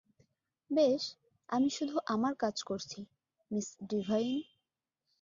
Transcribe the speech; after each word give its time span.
বেশ, 0.71 1.03
আমি 1.49 1.69
শুধু 1.69 1.95
আমার 2.05 2.33
কাজ 2.35 2.63
করছি, 2.63 2.99
মিস 3.51 3.67
ডিভাইন। 3.89 4.41